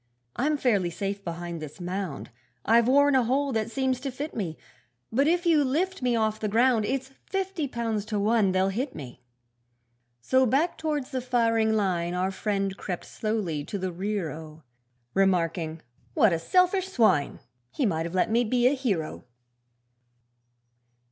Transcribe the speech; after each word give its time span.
'I'm 0.35 0.57
fairly 0.57 0.89
safe 0.89 1.23
behind 1.23 1.61
this 1.61 1.79
mound, 1.79 2.31
I've 2.65 2.87
worn 2.87 3.13
a 3.13 3.21
hole 3.21 3.51
that 3.51 3.69
seems 3.69 3.99
to 3.99 4.09
fit 4.09 4.35
me; 4.35 4.57
But 5.11 5.27
if 5.27 5.45
you 5.45 5.63
lift 5.63 6.01
me 6.01 6.15
off 6.15 6.39
the 6.39 6.47
ground, 6.47 6.85
It's 6.85 7.11
fifty 7.27 7.67
pounds 7.67 8.03
to 8.05 8.19
one 8.19 8.51
they'll 8.51 8.69
hit 8.69 8.95
me.' 8.95 9.21
So 10.19 10.47
back 10.47 10.75
towards 10.79 11.11
the 11.11 11.21
firing 11.21 11.73
line 11.73 12.15
Our 12.15 12.31
friend 12.31 12.75
crept 12.75 13.05
slowly 13.05 13.63
to 13.65 13.77
the 13.77 13.91
rear 13.91 14.31
oh! 14.31 14.63
Remarking 15.13 15.83
'What 16.15 16.33
a 16.33 16.39
selfish 16.39 16.87
swine! 16.87 17.39
He 17.69 17.85
might 17.85 18.07
have 18.07 18.15
let 18.15 18.31
me 18.31 18.43
be 18.43 18.65
a 18.65 18.73
hero.' 18.73 19.25